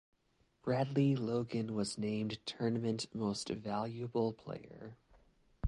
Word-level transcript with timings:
Bradley 0.63 1.15
Logan 1.15 1.75
was 1.75 1.95
named 1.99 2.43
Tournament 2.47 3.05
Most 3.13 3.49
Valuable 3.49 4.33
Player. 4.33 4.97